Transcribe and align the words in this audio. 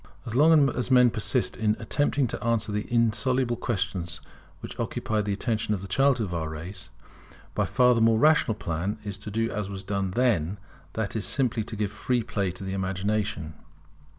As 0.25 0.33
long 0.33 0.67
as 0.69 0.89
men 0.89 1.11
persist 1.11 1.55
in 1.55 1.77
attempting 1.79 2.25
to 2.25 2.43
answer 2.43 2.71
the 2.71 2.91
insoluble 2.91 3.55
questions 3.55 4.19
which 4.59 4.79
occupied 4.79 5.25
the 5.25 5.31
attention 5.31 5.75
of 5.75 5.83
the 5.83 5.87
childhood 5.87 6.25
of 6.29 6.33
our 6.33 6.49
race, 6.49 6.89
by 7.53 7.65
far 7.67 7.93
the 7.93 8.01
more 8.01 8.17
rational 8.17 8.55
plan 8.55 8.97
is 9.03 9.15
to 9.19 9.29
do 9.29 9.51
as 9.51 9.69
was 9.69 9.83
done 9.83 10.09
then, 10.09 10.57
that 10.93 11.15
is, 11.15 11.23
simply 11.25 11.63
to 11.65 11.75
give 11.75 11.91
free 11.91 12.23
play 12.23 12.49
to 12.49 12.63
the 12.63 12.73
imagination. 12.73 13.53